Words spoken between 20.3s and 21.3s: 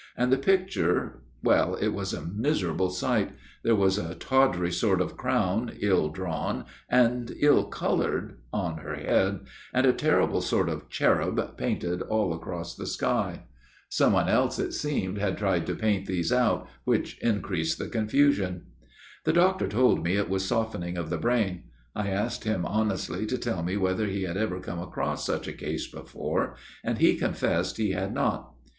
was softening of the